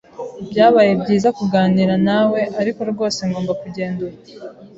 [0.49, 4.17] Byabaye byiza kuganira nawe, ariko rwose ngomba kugenda ubu.